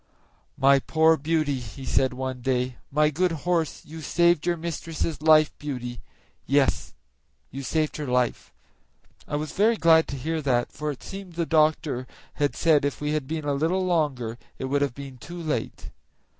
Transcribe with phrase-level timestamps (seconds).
[0.57, 5.55] "My poor Beauty," he said one day, "my good horse, you saved your mistress' life,
[5.59, 6.01] Beauty;
[6.47, 6.95] yes,
[7.51, 8.51] you saved her life."
[9.27, 12.07] I was very glad to hear that, for it seems the doctor
[12.41, 15.91] had said if we had been a little longer it would have been too late.